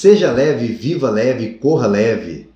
Seja 0.00 0.30
leve, 0.30 0.68
viva 0.68 1.10
leve, 1.10 1.54
corra 1.54 1.88
leve. 1.88 2.48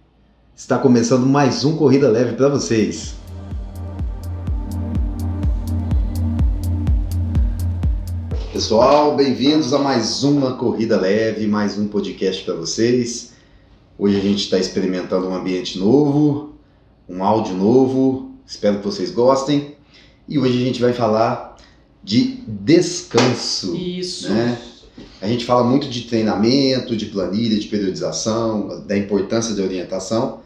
Está 0.55 0.79
começando 0.79 1.27
mais 1.27 1.65
um 1.65 1.77
Corrida 1.77 2.09
Leve 2.09 2.37
para 2.37 2.49
vocês. 2.49 3.17
Pessoal, 8.53 9.17
bem-vindos 9.17 9.73
a 9.75 9.81
mais 9.81 10.23
uma 10.23 10.55
Corrida 10.55 10.97
Leve, 10.97 11.49
mais 11.49 11.77
um 11.77 11.89
podcast 11.89 12.45
para 12.45 12.55
vocês. 12.55 13.33
Hoje 13.99 14.19
a 14.19 14.23
gente 14.23 14.45
está 14.45 14.57
experimentando 14.57 15.27
um 15.27 15.35
ambiente 15.35 15.81
novo, 15.81 16.53
um 17.09 17.25
áudio 17.25 17.57
novo, 17.57 18.37
espero 18.47 18.79
que 18.79 18.85
vocês 18.85 19.11
gostem. 19.11 19.75
E 20.29 20.39
hoje 20.39 20.63
a 20.63 20.65
gente 20.65 20.81
vai 20.81 20.93
falar 20.93 21.57
de 22.05 22.37
descanso. 22.47 23.75
Isso. 23.75 24.31
Né? 24.31 24.63
A 25.21 25.27
gente 25.27 25.45
fala 25.45 25.65
muito 25.65 25.89
de 25.89 26.03
treinamento, 26.03 26.97
de 26.97 27.07
planilha, 27.07 27.59
de 27.59 27.67
periodização, 27.69 28.85
da 28.87 28.97
importância 28.97 29.55
da 29.55 29.63
orientação. 29.63 30.41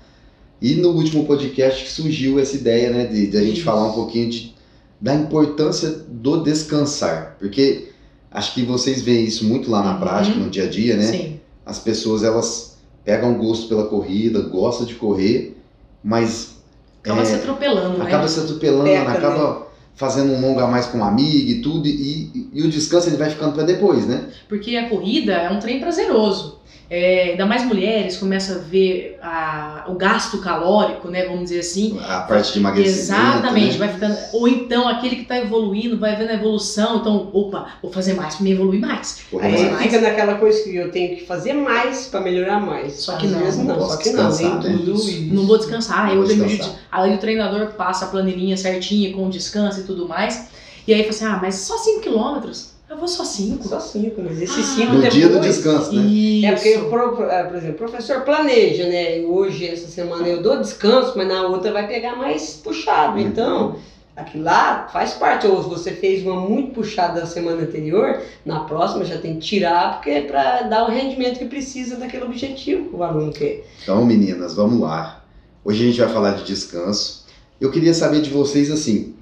E 0.60 0.74
no 0.74 0.90
último 0.90 1.24
podcast 1.26 1.90
surgiu 1.90 2.38
essa 2.38 2.56
ideia 2.56 2.90
né, 2.90 3.06
de, 3.06 3.26
de 3.26 3.36
a 3.36 3.42
gente 3.42 3.62
falar 3.62 3.86
um 3.88 3.92
pouquinho 3.92 4.30
de, 4.30 4.54
da 5.00 5.14
importância 5.14 5.88
do 6.08 6.42
descansar. 6.42 7.36
Porque 7.38 7.88
acho 8.30 8.54
que 8.54 8.62
vocês 8.62 9.02
veem 9.02 9.24
isso 9.24 9.44
muito 9.44 9.70
lá 9.70 9.82
na 9.82 9.94
Uhum. 9.94 10.00
prática, 10.00 10.38
no 10.38 10.48
dia 10.50 10.64
a 10.64 10.68
dia, 10.68 10.96
né? 10.96 11.04
Sim. 11.10 11.40
As 11.64 11.78
pessoas 11.78 12.22
elas 12.22 12.76
pegam 13.04 13.34
gosto 13.34 13.68
pela 13.68 13.86
corrida, 13.86 14.40
gostam 14.42 14.86
de 14.86 14.94
correr, 14.94 15.56
mas 16.02 16.54
Acaba 17.02 17.22
É, 17.22 17.24
se 17.24 17.34
atropelando, 17.34 18.02
acaba 18.02 18.22
né? 18.22 18.28
se 18.28 18.40
atropelando, 18.40 18.84
Peca, 18.90 19.12
acaba 19.12 19.65
fazendo 19.96 20.32
um 20.32 20.40
longa 20.40 20.66
mais 20.66 20.86
com 20.86 20.98
uma 20.98 21.08
amiga 21.08 21.50
e 21.50 21.60
tudo, 21.62 21.88
e, 21.88 22.50
e 22.52 22.62
o 22.62 22.68
descanso 22.68 23.08
ele 23.08 23.16
vai 23.16 23.30
ficando 23.30 23.52
para 23.52 23.64
depois, 23.64 24.06
né? 24.06 24.28
Porque 24.48 24.76
a 24.76 24.88
corrida 24.88 25.32
é 25.32 25.50
um 25.50 25.58
trem 25.58 25.80
prazeroso. 25.80 26.55
É, 26.88 27.30
ainda 27.30 27.44
mais 27.46 27.64
mulheres 27.64 28.16
começam 28.16 28.56
a 28.56 28.58
ver 28.60 29.18
a- 29.22 29.84
o 29.88 29.94
gasto 29.94 30.38
calórico, 30.38 31.08
né? 31.08 31.24
Vamos 31.26 31.44
dizer 31.44 31.60
assim. 31.60 31.98
A 32.00 32.20
parte 32.20 32.52
de 32.52 32.58
emagrecimento. 32.60 33.00
Exatamente, 33.00 33.72
né? 33.72 33.78
vai 33.86 33.88
ficando. 33.94 34.16
Ou 34.32 34.46
então 34.46 34.86
aquele 34.88 35.16
que 35.16 35.22
está 35.22 35.36
evoluindo, 35.38 35.98
vai 35.98 36.14
vendo 36.14 36.30
a 36.30 36.34
evolução. 36.34 36.98
Então, 36.98 37.28
opa, 37.32 37.66
vou 37.82 37.90
fazer 37.90 38.14
mais 38.14 38.36
para 38.36 38.44
me 38.44 38.52
evoluir 38.52 38.80
mais. 38.80 39.18
Aí 39.40 39.70
mais. 39.70 39.82
fica 39.82 40.00
naquela 40.00 40.36
coisa 40.36 40.62
que 40.62 40.76
eu 40.76 40.90
tenho 40.92 41.16
que 41.16 41.24
fazer 41.26 41.54
mais 41.54 42.06
pra 42.06 42.20
melhorar 42.20 42.60
mais. 42.60 42.94
Só 43.00 43.16
que 43.16 43.26
Às 43.26 43.32
não, 43.32 43.38
vezes 43.40 43.58
não 43.58 43.64
não, 43.76 43.88
só 43.88 43.96
que 43.96 44.10
não, 44.10 44.28
descansar, 44.30 44.60
nem 44.62 44.70
né? 44.72 44.78
tudo 44.78 44.92
Isso. 44.94 45.34
Não 45.34 45.46
vou 45.46 45.58
descansar. 45.58 45.98
Aí, 46.06 46.06
Não 46.06 46.12
eu 46.14 46.18
vou 46.18 46.26
termino 46.26 46.48
de- 46.48 46.56
descansar. 46.56 46.80
aí 46.92 47.14
o 47.14 47.18
treinador 47.18 47.66
passa 47.72 48.04
a 48.04 48.08
planilhinha 48.08 48.56
certinha 48.56 49.12
com 49.12 49.26
o 49.26 49.30
descanso 49.30 49.80
e 49.80 49.82
tudo 49.84 50.06
mais. 50.08 50.48
E 50.86 50.94
aí 50.94 51.00
fala 51.02 51.10
assim: 51.10 51.24
ah, 51.24 51.38
mas 51.42 51.56
só 51.56 51.76
5 51.78 52.00
quilômetros? 52.00 52.75
Eu 52.88 52.96
vou 52.96 53.08
só 53.08 53.24
5. 53.24 53.66
Só 53.66 53.80
cinco, 53.80 54.22
mas 54.22 54.40
esses 54.40 54.58
Ah. 54.58 54.74
cinco 54.76 54.92
No 54.92 55.00
depois... 55.02 55.14
dia 55.14 55.28
do 55.28 55.40
descanso, 55.40 55.92
né? 55.92 56.02
Isso. 56.02 56.46
É 56.46 56.52
porque, 56.52 56.78
por, 56.88 57.16
por 57.16 57.56
exemplo, 57.56 57.70
o 57.70 57.74
professor 57.74 58.20
planeja, 58.22 58.86
né? 58.88 59.20
Hoje, 59.22 59.66
essa 59.66 59.88
semana, 59.88 60.26
eu 60.28 60.40
dou 60.40 60.60
descanso, 60.60 61.14
mas 61.16 61.26
na 61.26 61.42
outra 61.48 61.72
vai 61.72 61.88
pegar 61.88 62.14
mais 62.14 62.54
puxado. 62.62 63.18
Uhum. 63.18 63.26
Então, 63.26 63.76
aquilo 64.14 64.44
lá 64.44 64.86
faz 64.92 65.14
parte. 65.14 65.48
Ou 65.48 65.60
se 65.64 65.68
você 65.68 65.90
fez 65.90 66.24
uma 66.24 66.40
muito 66.40 66.74
puxada 66.74 67.20
na 67.20 67.26
semana 67.26 67.62
anterior, 67.62 68.20
na 68.44 68.60
próxima 68.60 69.04
já 69.04 69.18
tem 69.18 69.34
que 69.34 69.40
tirar, 69.46 69.94
porque 69.94 70.10
é 70.10 70.20
para 70.22 70.62
dar 70.62 70.84
o 70.84 70.88
rendimento 70.90 71.38
que 71.40 71.46
precisa 71.46 71.96
daquele 71.96 72.24
objetivo 72.24 72.88
que 72.88 72.94
o 72.94 73.02
aluno 73.02 73.32
quer. 73.32 73.64
Então, 73.82 74.04
meninas, 74.04 74.54
vamos 74.54 74.78
lá. 74.80 75.24
Hoje 75.64 75.82
a 75.82 75.86
gente 75.88 76.00
vai 76.00 76.08
falar 76.08 76.30
de 76.36 76.44
descanso. 76.44 77.26
Eu 77.60 77.72
queria 77.72 77.92
saber 77.92 78.20
de 78.22 78.30
vocês 78.30 78.70
assim, 78.70 79.14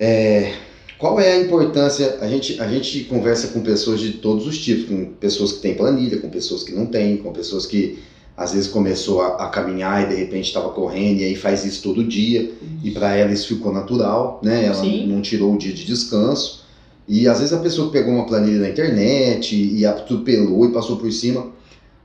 é, 0.00 0.54
qual 1.02 1.18
é 1.18 1.32
a 1.32 1.40
importância? 1.40 2.18
A 2.20 2.28
gente, 2.28 2.60
a 2.60 2.68
gente 2.68 3.02
conversa 3.06 3.48
com 3.48 3.60
pessoas 3.60 3.98
de 3.98 4.12
todos 4.12 4.46
os 4.46 4.56
tipos, 4.56 4.84
com 4.84 5.06
pessoas 5.06 5.50
que 5.50 5.58
têm 5.58 5.74
planilha, 5.74 6.20
com 6.20 6.30
pessoas 6.30 6.62
que 6.62 6.70
não 6.70 6.86
têm, 6.86 7.16
com 7.16 7.32
pessoas 7.32 7.66
que 7.66 7.98
às 8.36 8.52
vezes 8.52 8.68
começou 8.68 9.20
a, 9.20 9.46
a 9.46 9.48
caminhar 9.48 10.04
e 10.04 10.14
de 10.14 10.14
repente 10.14 10.46
estava 10.46 10.68
correndo 10.68 11.18
e 11.18 11.24
aí 11.24 11.34
faz 11.34 11.64
isso 11.64 11.82
todo 11.82 12.04
dia 12.04 12.52
e 12.84 12.92
para 12.92 13.16
ela 13.16 13.32
isso 13.32 13.48
ficou 13.48 13.72
natural, 13.72 14.40
né? 14.44 14.66
Ela 14.66 14.76
Sim. 14.76 15.08
não 15.08 15.20
tirou 15.20 15.52
o 15.52 15.58
dia 15.58 15.72
de 15.72 15.84
descanso. 15.84 16.62
E 17.08 17.26
às 17.26 17.40
vezes 17.40 17.52
a 17.52 17.58
pessoa 17.58 17.90
pegou 17.90 18.14
uma 18.14 18.24
planilha 18.24 18.60
na 18.60 18.68
internet 18.68 19.56
e 19.56 19.84
atropelou 19.84 20.66
e 20.66 20.72
passou 20.72 20.98
por 20.98 21.10
cima. 21.10 21.50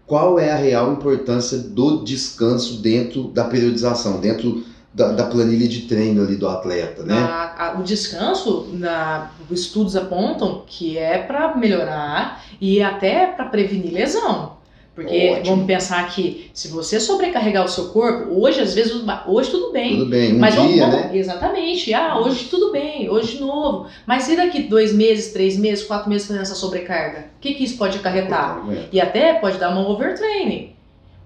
Qual 0.07 0.39
é 0.39 0.51
a 0.51 0.55
real 0.55 0.93
importância 0.93 1.59
do 1.59 2.03
descanso 2.03 2.81
dentro 2.81 3.25
da 3.25 3.43
periodização, 3.43 4.19
dentro 4.19 4.63
da, 4.97 5.11
da 5.11 5.23
planilha 5.25 5.67
de 5.67 5.81
treino 5.81 6.23
ali 6.23 6.35
do 6.35 6.47
atleta, 6.49 7.03
né? 7.03 7.13
A- 7.13 7.67
a- 7.75 7.79
o 7.79 7.83
descanso, 7.83 8.67
na, 8.73 9.29
os 9.49 9.61
estudos 9.61 9.95
apontam 9.95 10.63
que 10.65 10.97
é 10.97 11.19
para 11.19 11.55
melhorar 11.55 12.43
e 12.59 12.81
até 12.81 13.27
para 13.27 13.45
prevenir 13.45 13.93
lesão. 13.93 14.57
Porque 14.95 15.29
Ótimo. 15.29 15.45
vamos 15.57 15.65
pensar 15.67 16.09
que 16.09 16.49
se 16.55 16.69
você 16.69 16.99
sobrecarregar 16.99 17.63
o 17.63 17.67
seu 17.67 17.89
corpo, 17.89 18.33
hoje 18.41 18.59
às 18.59 18.73
vezes, 18.73 18.93
hoje 19.27 19.51
tudo 19.51 19.71
bem. 19.71 19.99
Tudo 19.99 20.09
bem, 20.09 20.33
um 20.33 20.39
mas 20.39 20.55
vamos- 20.55 20.73
dia, 20.73 20.87
vamos- 20.87 21.05
né? 21.05 21.11
Exatamente. 21.15 21.93
Ah, 21.93 22.17
hoje 22.19 22.45
tudo 22.45 22.71
bem, 22.71 23.07
hoje 23.07 23.35
de 23.37 23.41
novo. 23.41 23.85
Mas 24.07 24.27
e 24.27 24.35
daqui 24.35 24.63
dois 24.63 24.91
meses, 24.91 25.31
três 25.31 25.55
meses, 25.55 25.85
quatro 25.85 26.09
meses 26.09 26.25
fazendo 26.25 26.41
essa 26.41 26.55
sobrecarga? 26.55 27.25
O 27.37 27.39
que, 27.39 27.53
que 27.53 27.63
isso 27.63 27.77
pode 27.77 27.99
acarretar? 27.99 28.65
É. 28.71 28.85
E 28.91 28.99
até 28.99 29.33
pode 29.35 29.59
dar 29.59 29.69
uma 29.69 29.87
overtraining. 29.87 30.71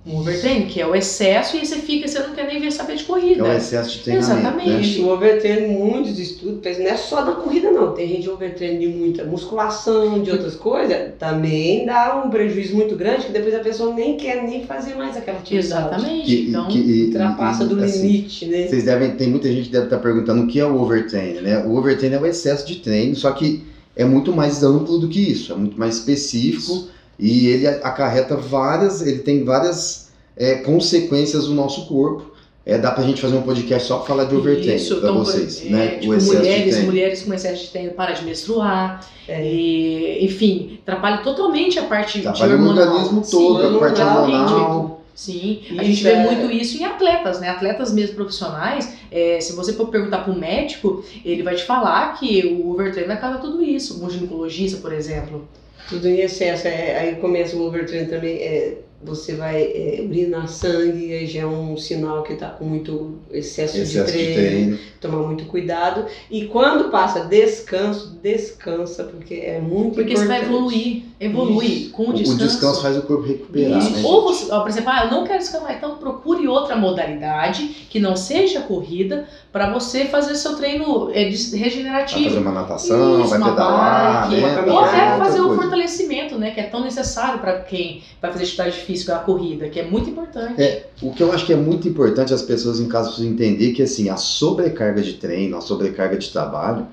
Um 0.03 0.17
overtraining, 0.17 0.65
que 0.65 0.81
é 0.81 0.87
o 0.87 0.95
excesso, 0.95 1.55
e 1.55 1.59
aí 1.59 1.65
você 1.65 1.75
fica, 1.75 2.07
você 2.07 2.17
não 2.19 2.31
quer 2.33 2.47
nem 2.47 2.59
ver 2.59 2.71
saber 2.71 2.95
de 2.95 3.03
É 3.03 3.05
corrida. 3.05 3.43
o 3.43 3.51
excesso 3.53 3.91
de 3.91 3.99
treinamento, 3.99 4.39
Exatamente. 4.41 4.69
né? 4.71 4.81
Isso, 4.81 5.03
o 5.03 5.09
overtraining, 5.13 5.73
muitos 5.77 6.17
estudos, 6.17 6.77
não 6.79 6.85
é 6.87 6.97
só 6.97 7.21
da 7.21 7.33
corrida 7.33 7.69
não, 7.69 7.93
tem 7.93 8.07
gente 8.07 8.21
de 8.23 8.29
overtraining 8.31 8.79
de 8.79 8.87
muita 8.87 9.23
musculação, 9.25 10.19
de 10.23 10.31
outras 10.31 10.55
coisas, 10.55 11.13
também 11.19 11.85
dá 11.85 12.19
um 12.25 12.31
prejuízo 12.31 12.73
muito 12.75 12.95
grande 12.95 13.27
que 13.27 13.31
depois 13.31 13.53
a 13.53 13.59
pessoa 13.59 13.93
nem 13.93 14.17
quer 14.17 14.41
nem 14.43 14.65
fazer 14.65 14.95
mais 14.95 15.15
aquela 15.15 15.37
atividade. 15.37 15.67
Exatamente. 15.67 16.25
Que- 16.25 16.49
então, 16.49 16.67
que- 16.67 16.79
e- 16.79 17.05
Ultrapassa 17.05 17.63
e- 17.63 17.67
do 17.67 17.83
assim, 17.83 18.01
limite, 18.07 18.45
né? 18.47 18.67
Vocês 18.67 18.83
devem, 18.83 19.11
tem 19.11 19.29
muita 19.29 19.49
gente 19.49 19.65
que 19.65 19.71
deve 19.71 19.83
estar 19.85 19.99
perguntando 19.99 20.41
o 20.43 20.47
que 20.47 20.59
é 20.59 20.65
o 20.65 20.81
overtraining, 20.81 21.41
né? 21.41 21.59
O 21.63 21.75
overtraining 21.77 22.15
é 22.15 22.19
o 22.19 22.25
excesso 22.25 22.65
de 22.65 22.77
treino, 22.77 23.15
só 23.15 23.31
que 23.33 23.63
é 23.95 24.03
muito 24.03 24.33
mais 24.33 24.63
amplo 24.63 24.97
do 24.97 25.07
que 25.07 25.19
isso, 25.19 25.53
é 25.53 25.55
muito 25.55 25.77
mais 25.77 25.97
específico 25.97 26.87
e 27.21 27.47
ele 27.47 27.67
acarreta 27.67 28.35
várias, 28.35 29.01
ele 29.05 29.19
tem 29.19 29.43
várias 29.45 30.09
é, 30.35 30.55
consequências 30.55 31.47
no 31.47 31.53
nosso 31.55 31.85
corpo. 31.87 32.31
É, 32.63 32.77
dá 32.77 32.91
pra 32.91 33.03
gente 33.03 33.19
fazer 33.19 33.35
um 33.35 33.41
podcast 33.41 33.87
só 33.87 33.97
pra 33.97 34.05
falar 34.07 34.25
de 34.25 34.35
overtraining 34.35 34.75
Isso, 34.75 34.97
pra 34.99 35.09
então, 35.09 35.23
vocês, 35.23 35.65
é, 35.65 35.69
né? 35.69 35.87
tipo, 35.97 36.11
o 36.11 36.15
excesso 36.15 36.35
de 36.35 36.45
mulheres, 36.45 36.83
mulheres 36.83 37.21
com 37.23 37.33
excesso 37.33 37.63
de 37.63 37.69
treino 37.69 37.91
para 37.93 38.11
de 38.13 38.23
menstruar, 38.23 39.03
É. 39.27 39.43
e, 39.43 40.23
enfim, 40.25 40.79
atrapalha 40.83 41.17
totalmente 41.23 41.79
a 41.79 41.83
parte 41.83 42.19
Atrapalha 42.19 42.55
de 42.57 42.61
o 42.63 42.67
hormonal. 42.67 42.87
organismo 42.93 43.23
Sim, 43.23 43.31
todo, 43.31 43.77
a 43.77 43.79
parte 43.79 43.99
hormonal, 44.01 44.23
hormonal. 44.53 45.01
Sim, 45.15 45.59
a 45.71 45.73
Isso 45.73 45.83
gente 45.85 46.03
vê 46.03 46.09
é- 46.11 46.23
muito 46.23 46.51
isso 46.51 46.77
em 46.81 46.85
atletas, 46.85 47.39
né? 47.39 47.49
Atletas 47.49 47.91
mesmo 47.93 48.15
profissionais. 48.15 48.93
é, 49.11 49.39
se 49.41 49.53
você 49.53 49.73
for 49.73 49.87
perguntar 49.87 50.19
para 50.19 50.31
um 50.31 50.37
médico, 50.39 51.03
ele 51.25 51.43
vai 51.43 51.55
te 51.55 51.63
falar 51.63 52.17
que 52.17 52.45
o 52.45 52.71
overtraining 52.71 53.11
acaba 53.11 53.39
tudo 53.39 53.61
isso. 53.63 54.03
Um 54.05 54.09
ginecologista, 54.09 54.77
por 54.79 54.93
exemplo. 54.93 55.47
Tudo 55.89 56.07
em 56.07 56.19
excesso, 56.21 56.67
é, 56.67 56.97
aí 56.97 57.15
começa 57.15 57.55
o 57.55 57.61
overtraining 57.67 58.07
também, 58.07 58.37
é, 58.37 58.77
você 59.03 59.33
vai 59.33 59.61
é, 59.63 59.99
urinar 60.07 60.47
sangue, 60.47 61.11
aí 61.11 61.25
já 61.25 61.41
é 61.41 61.45
um 61.45 61.75
sinal 61.75 62.21
que 62.21 62.35
tá 62.35 62.49
com 62.49 62.65
muito 62.65 63.15
excesso, 63.31 63.75
Excesso 63.77 64.05
de, 64.11 64.17
de 64.27 64.33
treino, 64.33 64.35
treino. 64.35 64.79
tomar 65.01 65.17
muito 65.25 65.45
cuidado. 65.45 66.05
E 66.29 66.45
quando 66.45 66.89
passa 66.91 67.21
descanso, 67.21 68.19
descansa, 68.21 69.03
porque 69.05 69.33
é 69.33 69.59
muito 69.59 69.95
Porque 69.95 70.15
você 70.15 70.23
importante. 70.23 70.45
vai 70.45 70.55
evoluir, 70.55 71.03
evolui 71.19 71.65
Isso. 71.65 71.89
com 71.91 72.03
o 72.03 72.05
O, 72.07 72.09
o 72.11 72.13
descanso. 72.13 72.45
descanso 72.45 72.81
faz 72.83 72.95
o 72.95 73.01
corpo 73.01 73.23
recuperar, 73.23 73.79
Isso. 73.79 73.89
né? 73.91 74.01
Ou 74.05 74.21
você, 74.21 74.51
ó, 74.51 74.59
por 74.61 74.69
exemplo, 74.69 74.89
ah, 74.91 75.05
eu 75.05 75.09
não 75.11 75.23
quero 75.23 75.39
descansar, 75.39 75.73
então 75.75 75.97
procure 75.97 76.47
outra 76.47 76.75
modalidade 76.75 77.63
que 77.89 77.99
não 77.99 78.15
seja 78.15 78.61
corrida 78.61 79.27
para 79.51 79.71
você 79.73 80.05
fazer 80.05 80.35
seu 80.35 80.55
treino 80.55 81.09
é, 81.11 81.25
de- 81.25 81.49
Vai 81.49 81.59
regenerativo. 81.59 82.23
fazer 82.25 82.39
uma 82.39 82.51
natação, 82.51 83.21
Isso, 83.21 83.29
vai 83.31 83.39
uma 83.39 83.49
pedalar, 83.49 84.29
bike, 84.29 84.41
né? 84.41 84.71
Ou 84.71 84.79
até 84.79 85.17
fazer 85.17 85.41
o. 85.41 85.55
fortalecimento, 85.71 86.37
né? 86.37 86.51
Que 86.51 86.59
é 86.59 86.63
tão 86.63 86.83
necessário 86.83 87.39
para 87.39 87.59
quem 87.61 88.03
vai 88.21 88.31
fazer 88.31 88.43
atividade 88.43 88.77
física, 88.77 89.15
a 89.15 89.19
corrida, 89.19 89.69
que 89.69 89.79
é 89.79 89.83
muito 89.85 90.09
importante. 90.09 90.61
É, 90.61 90.87
o 91.01 91.11
que 91.11 91.23
eu 91.23 91.31
acho 91.31 91.45
que 91.45 91.53
é 91.53 91.55
muito 91.55 91.87
importante 91.87 92.33
as 92.33 92.41
pessoas 92.41 92.79
em 92.79 92.87
casa 92.87 93.11
entender 93.25 93.71
que 93.73 93.81
assim, 93.81 94.09
a 94.09 94.17
sobrecarga 94.17 95.01
de 95.01 95.13
treino, 95.13 95.57
a 95.57 95.61
sobrecarga 95.61 96.17
de 96.17 96.29
trabalho, 96.29 96.85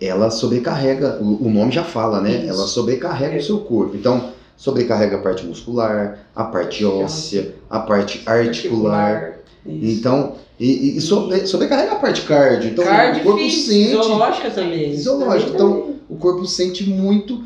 ela 0.00 0.30
sobrecarrega, 0.30 1.18
o, 1.20 1.48
nome 1.50 1.70
já 1.72 1.84
fala, 1.84 2.20
né? 2.20 2.38
Isso. 2.38 2.48
Ela 2.48 2.66
sobrecarrega 2.66 3.36
É. 3.36 3.38
o 3.38 3.42
seu 3.42 3.58
corpo. 3.58 3.96
Então, 3.96 4.30
sobrecarrega 4.56 5.16
a 5.16 5.20
parte 5.20 5.44
muscular, 5.44 6.18
a 6.34 6.44
parte 6.44 6.84
óssea, 6.84 7.54
a 7.68 7.80
parte 7.80 8.22
articular. 8.26 9.38
Isso. 9.66 9.98
Então, 10.00 10.34
e, 10.58 10.96
e 10.96 11.00
sobre- 11.00 11.46
sobrecarrega 11.46 11.92
a 11.92 11.96
parte 11.96 12.22
cardio. 12.22 12.70
Então, 12.70 12.84
Cardio 12.84 13.20
o 13.20 13.24
corpo 13.24 13.38
físico, 13.40 13.72
sente. 13.72 13.84
fisiológica 13.96 14.50
também. 14.50 14.90
Fisiológica, 14.92 15.50
então- 15.54 15.72
também. 15.72 15.92
O 16.08 16.16
corpo 16.16 16.44
sente 16.46 16.84
muito 16.88 17.42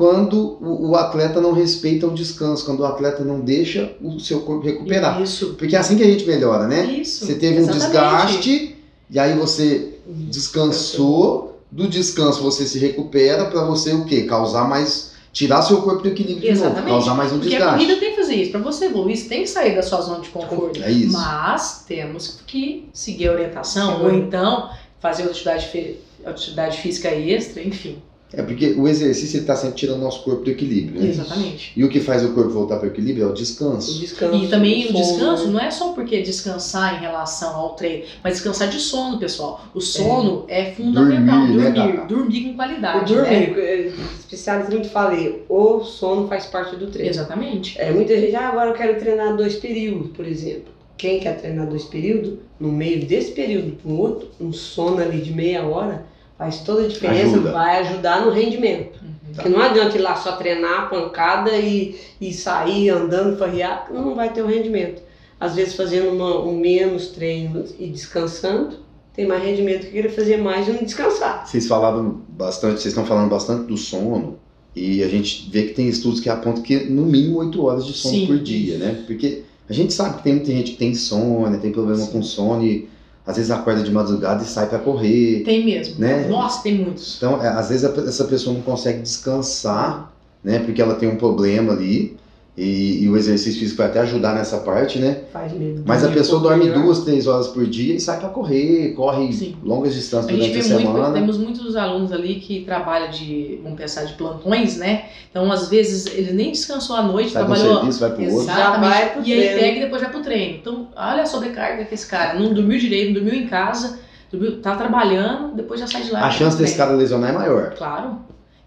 quando 0.00 0.56
o, 0.62 0.92
o 0.92 0.96
atleta 0.96 1.42
não 1.42 1.52
respeita 1.52 2.06
o 2.06 2.14
descanso, 2.14 2.64
quando 2.64 2.80
o 2.80 2.86
atleta 2.86 3.22
não 3.22 3.38
deixa 3.38 3.94
o 4.00 4.18
seu 4.18 4.40
corpo 4.40 4.64
recuperar. 4.64 5.20
Isso. 5.20 5.56
Porque 5.58 5.76
é 5.76 5.78
assim 5.78 5.94
que 5.94 6.02
a 6.02 6.06
gente 6.06 6.26
melhora, 6.26 6.66
né? 6.66 6.86
Isso. 6.86 7.26
Você 7.26 7.34
teve 7.34 7.60
um 7.60 7.68
Exatamente. 7.68 8.38
desgaste, 8.38 8.76
e 9.10 9.18
aí 9.18 9.36
você 9.36 9.98
descansou, 10.06 11.60
do 11.70 11.86
descanso 11.86 12.42
você 12.42 12.64
se 12.64 12.78
recupera 12.78 13.44
para 13.44 13.62
você 13.62 13.92
o 13.92 14.06
quê? 14.06 14.22
Causar 14.22 14.66
mais 14.66 15.10
tirar 15.34 15.60
seu 15.60 15.82
corpo 15.82 16.02
do 16.02 16.08
equilíbrio 16.08 16.40
de 16.40 16.48
novo, 16.48 16.64
Exatamente. 16.64 16.88
causar 16.88 17.14
mais 17.14 17.30
um 17.32 17.38
Porque 17.38 17.54
a 17.54 17.58
desgaste. 17.58 17.84
corrida 17.84 18.00
tem 18.00 18.10
que 18.12 18.16
fazer 18.16 18.34
isso. 18.36 18.50
Para 18.52 18.60
você 18.60 18.86
evoluir, 18.86 19.18
você 19.18 19.28
tem 19.28 19.42
que 19.42 19.50
sair 19.50 19.74
da 19.76 19.82
sua 19.82 20.00
zona 20.00 20.20
de 20.20 20.30
conforto. 20.30 20.82
É 20.82 20.90
isso. 20.90 21.12
Mas 21.12 21.84
temos 21.86 22.40
que 22.46 22.88
seguir 22.94 23.28
a 23.28 23.32
orientação, 23.32 23.98
Sim. 23.98 24.04
ou 24.04 24.14
então 24.14 24.70
fazer 24.98 25.24
atividade, 25.24 25.98
atividade 26.24 26.78
física 26.78 27.10
extra, 27.14 27.62
enfim. 27.62 27.98
É 28.32 28.42
porque 28.42 28.74
o 28.78 28.86
exercício 28.86 29.40
está 29.40 29.56
sempre 29.56 29.74
tirando 29.76 29.98
o 29.98 30.02
nosso 30.04 30.22
corpo 30.22 30.44
do 30.44 30.50
equilíbrio, 30.50 31.00
né? 31.00 31.08
Exatamente. 31.08 31.72
E 31.76 31.82
o 31.82 31.88
que 31.88 31.98
faz 31.98 32.24
o 32.24 32.32
corpo 32.32 32.50
voltar 32.50 32.76
para 32.76 32.86
o 32.86 32.90
equilíbrio 32.90 33.24
é 33.24 33.26
o 33.26 33.30
O 33.30 33.34
descanso. 33.34 33.98
descanso. 33.98 34.36
E 34.44 34.46
também 34.46 34.84
o 34.86 34.92
sono. 34.92 34.98
descanso 35.04 35.48
não 35.48 35.58
é 35.58 35.68
só 35.70 35.92
porque 35.92 36.22
descansar 36.22 36.96
em 36.96 37.00
relação 37.00 37.56
ao 37.56 37.70
treino, 37.74 38.04
mas 38.22 38.34
descansar 38.34 38.68
de 38.68 38.78
sono, 38.78 39.18
pessoal. 39.18 39.64
O 39.74 39.80
sono 39.80 40.44
é, 40.46 40.66
fundamental. 40.72 41.40
Dormir, 41.40 41.56
né, 41.56 41.70
Dormir, 41.72 41.92
Cacá? 41.92 42.04
dormir 42.04 42.40
com 42.44 42.50
O 42.50 42.54
qualidade. 42.54 43.12
dormir, 43.14 43.30
Né? 43.30 43.54
eh, 43.58 43.92
especialista 44.20 44.70
muito 44.70 44.88
falei, 44.90 45.42
o 45.48 45.80
sono 45.80 46.28
faz 46.28 46.46
parte 46.46 46.76
do 46.76 46.86
treino. 46.86 47.10
Exatamente. 47.10 47.76
É, 47.80 47.90
muita 47.90 48.16
gente, 48.16 48.36
ah, 48.36 48.48
agora 48.48 48.70
eu 48.70 48.74
quero 48.74 48.96
treinar 49.00 49.36
dois 49.36 49.56
períodos, 49.56 50.10
por 50.16 50.24
exemplo. 50.26 50.72
Quem 50.96 51.18
quer 51.18 51.36
treinar 51.40 51.66
dois 51.66 51.84
períodos, 51.84 52.34
no 52.60 52.70
meio 52.70 53.04
desse 53.06 53.32
período 53.32 53.72
para 53.72 53.90
o 53.90 53.98
outro, 53.98 54.28
um 54.40 54.52
sono 54.52 54.98
ali 54.98 55.20
de 55.20 55.32
meia 55.32 55.64
hora, 55.64 56.04
faz 56.40 56.60
toda 56.60 56.84
a 56.84 56.88
diferença, 56.88 57.34
Ajuda. 57.34 57.52
vai 57.52 57.80
ajudar 57.80 58.24
no 58.24 58.32
rendimento. 58.32 58.98
Uhum. 59.02 59.34
Porque 59.34 59.48
não 59.50 59.60
adianta 59.60 59.98
ir 59.98 60.00
lá 60.00 60.16
só 60.16 60.32
treinar 60.32 60.88
pancada 60.88 61.54
e, 61.54 62.00
e 62.18 62.32
sair 62.32 62.88
andando, 62.88 63.36
farrear, 63.36 63.90
não 63.92 64.14
vai 64.14 64.32
ter 64.32 64.40
o 64.40 64.46
rendimento. 64.46 65.02
Às 65.38 65.54
vezes 65.54 65.74
fazendo 65.74 66.08
uma, 66.08 66.40
um 66.40 66.56
menos 66.56 67.08
treino 67.08 67.66
e 67.78 67.88
descansando, 67.88 68.78
tem 69.14 69.26
mais 69.26 69.44
rendimento 69.44 69.84
que 69.84 69.92
querer 69.92 70.08
fazer 70.08 70.38
mais 70.38 70.66
e 70.66 70.72
não 70.72 70.82
descansar. 70.82 71.46
Vocês 71.46 71.68
falaram 71.68 72.22
bastante, 72.30 72.80
vocês 72.80 72.86
estão 72.86 73.04
falando 73.04 73.28
bastante 73.28 73.66
do 73.66 73.76
sono. 73.76 74.38
E 74.74 75.02
a 75.02 75.08
gente 75.08 75.50
vê 75.50 75.64
que 75.64 75.74
tem 75.74 75.88
estudos 75.90 76.20
que 76.20 76.30
apontam 76.30 76.62
que 76.62 76.84
no 76.84 77.02
mínimo 77.02 77.38
8 77.40 77.62
horas 77.62 77.84
de 77.84 77.92
sono 77.92 78.14
Sim. 78.14 78.26
por 78.26 78.38
dia, 78.38 78.78
né? 78.78 79.04
Porque 79.06 79.42
a 79.68 79.74
gente 79.74 79.92
sabe 79.92 80.16
que 80.16 80.22
tem 80.22 80.36
muita 80.36 80.50
gente 80.52 80.70
que 80.72 80.78
tem 80.78 80.92
insônia, 80.92 81.58
tem 81.58 81.70
problema 81.70 82.00
Sim. 82.00 82.12
com 82.12 82.22
sono 82.22 82.64
e 82.64 82.88
às 83.26 83.36
vezes 83.36 83.50
acorda 83.50 83.82
de 83.82 83.90
madrugada 83.90 84.42
e 84.42 84.46
sai 84.46 84.66
para 84.66 84.78
correr. 84.78 85.42
Tem 85.44 85.64
mesmo. 85.64 85.98
Né? 85.98 86.26
Nossa, 86.28 86.62
tem 86.62 86.74
muitos. 86.74 87.16
Então, 87.16 87.42
é, 87.42 87.48
às 87.48 87.68
vezes 87.68 87.84
essa 87.84 88.24
pessoa 88.24 88.54
não 88.54 88.62
consegue 88.62 89.02
descansar, 89.02 90.10
né? 90.42 90.58
Porque 90.60 90.80
ela 90.80 90.94
tem 90.94 91.08
um 91.08 91.16
problema 91.16 91.72
ali. 91.72 92.16
E, 92.62 93.04
e 93.04 93.08
o 93.08 93.16
exercício 93.16 93.58
físico 93.58 93.78
vai 93.78 93.86
até 93.86 94.00
ajudar 94.00 94.34
nessa 94.34 94.58
parte, 94.58 94.98
né? 94.98 95.22
Faz 95.32 95.50
mesmo. 95.52 95.82
Mas 95.86 96.04
a 96.04 96.08
pessoa 96.08 96.42
dorme 96.42 96.64
melhor. 96.66 96.82
duas, 96.82 97.00
três 97.04 97.26
horas 97.26 97.48
por 97.48 97.66
dia 97.66 97.94
e 97.94 98.00
sai 98.00 98.20
para 98.20 98.28
correr, 98.28 98.92
corre 98.92 99.32
Sim. 99.32 99.56
longas 99.64 99.94
distâncias 99.94 100.28
A 100.28 100.32
gente 100.42 100.50
durante 100.52 100.68
vê 100.68 100.74
a 100.74 100.76
muito, 100.78 100.92
semana. 100.92 101.14
temos 101.14 101.38
muitos 101.38 101.74
alunos 101.74 102.12
ali 102.12 102.34
que 102.34 102.62
trabalham 102.64 103.10
de, 103.10 103.58
vamos 103.62 103.78
pensar, 103.78 104.04
de 104.04 104.12
plantões, 104.12 104.76
né? 104.76 105.06
Então, 105.30 105.50
às 105.50 105.70
vezes, 105.70 106.04
ele 106.14 106.32
nem 106.32 106.52
descansou 106.52 106.96
à 106.96 107.02
noite, 107.02 107.30
Sai 107.30 107.44
de 107.44 107.50
um 107.50 107.54
trabalhou. 107.54 107.76
serviço, 107.78 108.00
vai 108.00 108.10
pro 108.10 108.22
outro. 108.24 108.40
Exatamente. 108.42 108.72
Já 108.72 108.78
vai 108.90 109.12
pro 109.14 109.22
e 109.26 109.32
aí 109.32 109.40
treino. 109.40 109.58
pega 109.58 109.76
e 109.76 109.80
depois 109.80 110.02
vai 110.02 110.10
pro 110.10 110.20
treino. 110.20 110.56
Então, 110.58 110.88
olha 110.94 111.22
a 111.22 111.26
sobrecarga 111.26 111.84
que 111.86 111.94
esse 111.94 112.06
cara 112.06 112.38
não 112.38 112.52
dormiu 112.52 112.78
direito, 112.78 113.06
não 113.14 113.22
dormiu 113.22 113.40
em 113.40 113.46
casa, 113.46 114.00
dormiu, 114.30 114.60
tá 114.60 114.76
trabalhando, 114.76 115.54
depois 115.56 115.80
já 115.80 115.86
sai 115.86 116.02
de 116.02 116.10
lá. 116.10 116.26
A 116.26 116.30
chance 116.30 116.58
desse 116.58 116.74
treino. 116.74 116.90
cara 116.90 116.98
lesionar 116.98 117.30
é 117.30 117.32
maior. 117.32 117.70
Claro. 117.74 118.18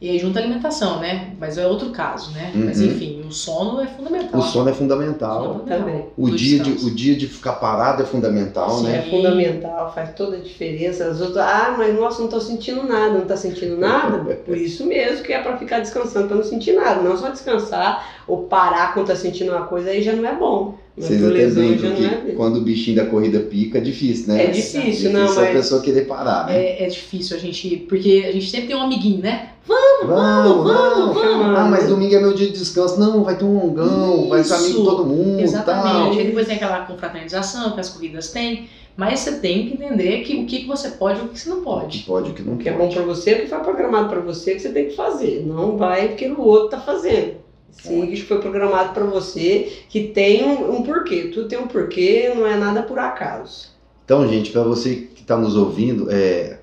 E 0.02 0.10
aí 0.10 0.20
junta 0.20 0.38
a 0.40 0.44
alimentação, 0.44 1.00
né? 1.00 1.34
Mas 1.40 1.58
é 1.58 1.66
outro 1.66 1.92
caso, 1.92 2.32
né? 2.32 2.52
Uhum. 2.54 2.66
Mas 2.66 2.82
enfim, 2.82 3.23
o 3.28 3.32
sono 3.32 3.82
é 3.82 3.88
fundamental. 3.88 4.40
O 4.40 4.44
sono 4.44 4.70
é 4.70 4.74
fundamental. 4.74 5.60
Também. 5.68 6.06
O 6.18 6.30
dia, 6.30 6.60
de, 6.60 6.72
o 6.86 6.92
dia 6.92 7.16
de 7.16 7.28
ficar 7.28 7.54
parado 7.54 8.04
é 8.04 8.06
fundamental, 8.06 8.70
Sim. 8.78 8.84
né? 8.84 8.98
É 9.00 9.10
fundamental, 9.10 9.92
faz 9.94 10.14
toda 10.16 10.38
a 10.38 10.40
diferença. 10.40 11.06
As 11.06 11.22
outras, 11.22 11.46
ah, 11.46 11.76
mas 11.78 11.96
nossa, 11.96 12.22
não 12.22 12.30
tô 12.30 12.40
sentindo 12.40 12.84
nada, 12.84 13.18
não 13.18 13.26
tá 13.26 13.38
sentindo 13.38 13.78
nada? 13.78 14.20
Por 14.46 14.58
isso 14.58 14.86
mesmo 14.86 15.24
que 15.24 15.34
é 15.34 15.42
para 15.42 15.58
ficar 15.58 15.80
descansando, 15.80 16.28
para 16.28 16.38
não 16.38 16.44
sentir 16.44 16.74
nada. 16.74 17.02
Não 17.02 17.18
só 17.18 17.30
descansar 17.30 18.24
ou 18.28 18.44
parar 18.44 18.94
quando 18.94 19.08
tá 19.08 19.16
sentindo 19.16 19.52
uma 19.52 19.66
coisa, 19.66 19.90
aí 19.90 20.02
já 20.02 20.14
não 20.14 20.28
é 20.28 20.36
bom. 20.36 20.78
Vocês 20.96 21.22
Mas 21.22 21.30
até 21.32 21.38
lesão 21.40 21.64
já 21.64 21.70
brincam 21.70 21.90
não 21.90 21.96
que 21.96 22.06
é 22.06 22.18
bem. 22.22 22.36
quando 22.36 22.58
o 22.58 22.62
bichinho 22.62 22.98
da 22.98 23.06
corrida 23.08 23.40
pica 23.40 23.80
é 23.80 23.82
difícil, 23.82 24.28
né? 24.28 24.44
É 24.44 24.48
difícil, 24.48 24.82
Difícil 24.82 25.12
não, 25.12 25.24
a 25.32 25.36
mas 25.36 25.50
pessoa 25.50 25.82
querer 25.82 26.02
parar, 26.02 26.46
né? 26.46 26.56
É, 26.56 26.84
é 26.84 26.88
difícil 26.88 27.36
a 27.36 27.40
gente. 27.40 27.78
Porque 27.90 28.24
a 28.28 28.32
gente 28.32 28.48
sempre 28.48 28.68
tem 28.68 28.76
um 28.76 28.82
amiguinho, 28.82 29.20
né? 29.20 29.50
Vamos, 29.66 29.93
vamos, 30.08 30.74
vamos. 30.74 31.58
Ah, 31.58 31.68
mas 31.70 31.88
domingo 31.88 32.16
é 32.16 32.20
meu 32.20 32.34
dia 32.34 32.48
de 32.48 32.54
descanso. 32.54 33.00
Não, 33.00 33.24
vai 33.24 33.38
ter 33.38 33.46
um 33.46 33.58
longão, 33.58 34.30
vai 34.30 34.44
ser 34.44 34.54
amigo 34.56 34.70
de 34.70 34.76
Isso. 34.76 34.86
todo 34.86 35.06
mundo 35.06 35.36
tal. 35.36 35.40
Exatamente. 35.42 36.20
Aí 36.20 36.28
depois 36.28 36.48
tem 36.48 36.56
aquela 36.56 36.86
confraternização 36.86 37.72
que 37.72 37.80
as 37.80 37.90
corridas 37.90 38.30
têm. 38.32 38.68
Mas 38.96 39.22
você 39.22 39.40
tem 39.40 39.68
que 39.68 39.74
entender 39.74 40.22
que, 40.22 40.36
o 40.36 40.46
que, 40.46 40.68
você 40.68 40.92
pode 40.92 41.20
e 41.20 41.24
o 41.24 41.28
que 41.30 41.40
você 41.40 41.50
não 41.50 41.58
O 41.58 41.62
que 41.62 41.66
pode. 41.66 42.00
pode, 42.02 42.30
o 42.30 42.34
que 42.34 42.42
não 42.44 42.54
O 42.54 42.58
que 42.58 42.70
é 42.70 42.74
pode. 42.74 42.86
bom 42.86 42.94
para 42.94 43.04
você, 43.04 43.34
o 43.34 43.40
que 43.40 43.48
foi 43.48 43.60
programado 43.60 44.10
para 44.10 44.20
você, 44.20 44.54
que 44.54 44.62
você 44.62 44.70
tem 44.70 44.88
que 44.90 44.96
fazer. 44.96 45.44
Não 45.48 45.78
vai 45.78 46.10
porque 46.10 46.28
o 46.28 46.40
outro 46.42 46.70
tá 46.70 46.80
fazendo. 46.80 47.38
Sim, 47.72 48.06
que 48.06 48.22
foi 48.22 48.40
programado 48.40 48.94
para 48.94 49.04
você, 49.04 49.84
que 49.90 50.10
tem 50.10 50.44
um, 50.44 50.76
um 50.76 50.84
porquê. 50.84 51.32
Tudo 51.34 51.48
tem 51.48 51.58
um 51.58 51.68
porquê, 51.68 52.32
não 52.36 52.46
é 52.46 52.56
nada 52.56 52.84
por 52.84 53.00
acaso. 53.00 53.70
Então, 54.06 54.28
gente, 54.28 54.52
para 54.52 54.62
você 54.62 54.96
que 54.96 55.22
está 55.22 55.36
nos 55.36 55.56
ouvindo, 55.56 56.08
é, 56.12 56.60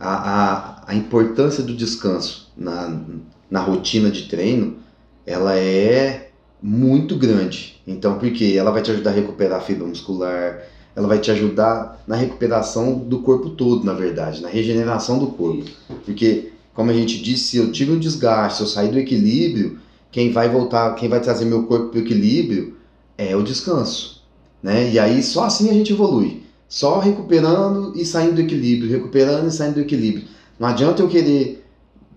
a, 0.00 0.10
a, 0.10 0.82
a 0.88 0.94
importância 0.96 1.62
do 1.62 1.74
descanso 1.74 2.47
na, 2.58 3.00
na 3.48 3.60
rotina 3.60 4.10
de 4.10 4.24
treino, 4.24 4.76
ela 5.24 5.56
é 5.56 6.30
muito 6.60 7.16
grande. 7.16 7.80
Então, 7.86 8.18
porque 8.18 8.54
ela 8.56 8.70
vai 8.70 8.82
te 8.82 8.90
ajudar 8.90 9.10
a 9.10 9.14
recuperar 9.14 9.58
a 9.58 9.62
fibra 9.62 9.86
muscular, 9.86 10.62
ela 10.94 11.06
vai 11.06 11.18
te 11.18 11.30
ajudar 11.30 12.02
na 12.06 12.16
recuperação 12.16 12.98
do 12.98 13.20
corpo 13.20 13.50
todo, 13.50 13.84
na 13.84 13.92
verdade, 13.92 14.42
na 14.42 14.48
regeneração 14.48 15.18
do 15.18 15.28
corpo. 15.28 15.64
Porque, 16.04 16.50
como 16.74 16.90
a 16.90 16.94
gente 16.94 17.22
disse, 17.22 17.44
se 17.44 17.56
eu 17.56 17.70
tive 17.70 17.92
um 17.92 17.98
desgaste, 17.98 18.58
se 18.58 18.64
eu 18.64 18.66
sair 18.66 18.90
do 18.90 18.98
equilíbrio, 18.98 19.78
quem 20.10 20.32
vai 20.32 20.48
voltar, 20.48 20.94
quem 20.96 21.08
vai 21.08 21.20
trazer 21.20 21.44
meu 21.44 21.64
corpo 21.64 21.90
para 21.90 22.00
o 22.00 22.02
equilíbrio 22.02 22.76
é 23.16 23.36
o 23.36 23.42
descanso. 23.42 24.22
Né? 24.62 24.90
E 24.90 24.98
aí 24.98 25.22
só 25.22 25.44
assim 25.44 25.70
a 25.70 25.72
gente 25.72 25.92
evolui. 25.92 26.42
Só 26.68 26.98
recuperando 26.98 27.92
e 27.96 28.04
saindo 28.04 28.34
do 28.34 28.40
equilíbrio, 28.40 28.90
recuperando 28.90 29.48
e 29.48 29.52
saindo 29.52 29.74
do 29.74 29.80
equilíbrio. 29.80 30.26
Não 30.58 30.68
adianta 30.68 31.00
eu 31.00 31.08
querer 31.08 31.64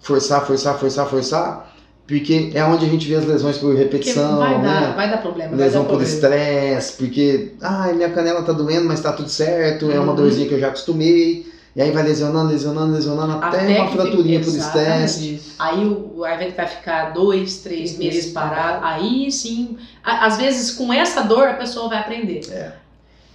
forçar, 0.01 0.45
forçar, 0.45 0.77
forçar, 0.79 1.07
forçar, 1.07 1.73
porque 2.07 2.51
é 2.53 2.63
onde 2.65 2.85
a 2.85 2.89
gente 2.89 3.07
vê 3.07 3.15
as 3.15 3.25
lesões 3.25 3.57
por 3.57 3.67
Porque 3.69 3.83
repetição, 3.83 4.37
vai, 4.37 4.57
né? 4.57 4.63
dar, 4.81 4.95
vai 4.95 5.09
dar 5.09 5.17
problema. 5.17 5.55
Lesão 5.55 5.83
dar 5.83 5.89
por 5.89 6.01
estresse, 6.01 6.93
porque, 6.97 7.53
ai, 7.61 7.93
minha 7.93 8.09
canela 8.09 8.43
tá 8.43 8.51
doendo, 8.51 8.85
mas 8.87 8.99
tá 8.99 9.13
tudo 9.13 9.29
certo, 9.29 9.89
é 9.89 9.99
uma 9.99 10.09
Uhum. 10.11 10.15
dorzinha 10.15 10.47
que 10.47 10.53
eu 10.53 10.59
já 10.59 10.67
acostumei. 10.67 11.49
E 11.73 11.81
aí 11.81 11.89
vai 11.91 12.03
lesionando, 12.03 12.51
lesionando, 12.51 12.93
lesionando, 12.93 13.31
até, 13.37 13.59
Até 13.61 13.81
uma 13.81 13.91
fraturinha 13.91 14.41
por 14.41 14.53
estresse. 14.53 15.41
Aí 15.57 15.85
o, 15.85 16.25
evento 16.25 16.55
vai 16.57 16.67
ficar 16.67 17.11
dois, 17.13 17.59
três 17.59 17.97
meses 17.97 18.33
parado. 18.33 18.83
Aí 18.83 19.31
sim, 19.31 19.77
às 20.03 20.35
vezes 20.37 20.71
com 20.71 20.91
essa 20.91 21.21
dor 21.21 21.47
a 21.47 21.53
pessoa 21.53 21.87
vai 21.87 21.99
aprender. 21.99 22.41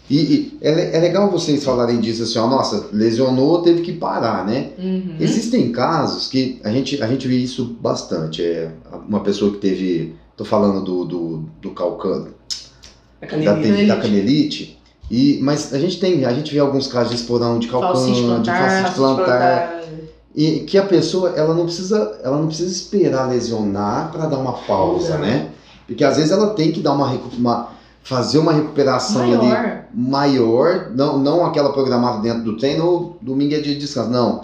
E, 0.08 0.16
e 0.18 0.58
é, 0.60 0.96
é 0.96 1.00
legal 1.00 1.30
vocês 1.30 1.64
falarem 1.64 2.00
disso 2.00 2.22
assim, 2.22 2.38
ó, 2.38 2.46
nossa, 2.46 2.88
lesionou, 2.92 3.62
teve 3.62 3.82
que 3.82 3.92
parar, 3.92 4.46
né? 4.46 4.70
Uhum. 4.78 5.16
Existem 5.18 5.72
casos 5.72 6.28
que 6.28 6.60
a 6.62 6.70
gente, 6.70 7.02
a 7.02 7.06
gente 7.08 7.26
vê 7.26 7.36
isso 7.36 7.76
bastante. 7.80 8.42
É 8.42 8.70
uma 9.08 9.20
pessoa 9.20 9.50
que 9.52 9.58
teve. 9.58 10.14
Tô 10.36 10.44
falando 10.44 10.82
do, 10.84 11.04
do, 11.04 11.44
do 11.62 11.70
calcano, 11.70 12.28
A 13.22 13.26
da, 13.26 13.28
canelite. 13.54 13.76
te- 13.76 13.86
da 13.86 13.96
canelite. 13.96 14.78
E, 15.10 15.38
mas 15.42 15.72
a 15.72 15.78
gente 15.78 15.98
tem, 15.98 16.24
a 16.24 16.32
gente 16.32 16.52
vê 16.52 16.58
alguns 16.60 16.86
casos 16.88 17.10
de 17.10 17.16
esporão 17.16 17.58
de 17.58 17.68
calcano, 17.68 17.94
Falsite 17.94 18.20
de 18.20 18.26
plantar, 18.26 18.70
falsite 18.82 18.94
plantar. 18.96 19.24
plantar. 19.24 19.82
E 20.34 20.60
que 20.60 20.76
a 20.76 20.82
pessoa, 20.84 21.30
ela 21.30 21.54
não 21.54 21.64
precisa, 21.64 22.18
ela 22.22 22.36
não 22.36 22.46
precisa 22.48 22.70
esperar 22.70 23.26
lesionar 23.30 24.12
para 24.12 24.26
dar 24.26 24.36
uma 24.38 24.52
pausa, 24.52 25.14
Não. 25.14 25.20
né? 25.20 25.48
Porque 25.86 26.04
às 26.04 26.16
vezes 26.16 26.30
ela 26.30 26.50
tem 26.50 26.70
que 26.72 26.80
dar 26.80 26.92
uma, 26.92 27.10
uma 27.38 27.68
fazer 28.06 28.38
uma 28.38 28.52
recuperação 28.52 29.20
ali 29.20 29.36
Maior. 29.36 29.84
maior, 29.92 30.90
não, 30.94 31.18
não 31.18 31.44
aquela 31.44 31.72
programada 31.72 32.20
dentro 32.20 32.44
do 32.44 32.56
treino, 32.56 32.86
ou 32.86 33.18
domingo 33.20 33.52
é 33.52 33.58
dia 33.60 33.74
de 33.74 33.80
descanso, 33.80 34.10
não. 34.10 34.42